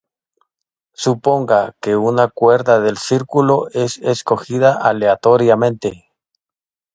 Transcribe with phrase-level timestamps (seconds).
[0.93, 6.09] Suponga que una cuerda del círculo es escogida aleatoriamente.